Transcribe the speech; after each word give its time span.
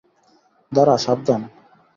দাঁড়া, 0.71 0.95
সাবধান। 0.97 1.41